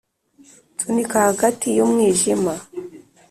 nsunika 0.73 1.17
hagati 1.27 1.67
yumwijima 1.77 2.53